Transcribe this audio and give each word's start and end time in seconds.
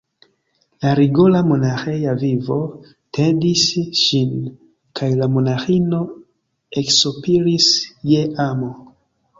La 0.83 0.93
rigora 0.99 1.41
monaĥeja 1.49 2.15
vivo 2.23 2.57
tedis 3.19 3.67
ŝin, 4.01 4.33
kaj 5.01 5.11
la 5.21 5.29
monaĥino 5.37 6.03
eksopiris 6.85 7.71
je 8.15 8.27
amo. 8.51 8.77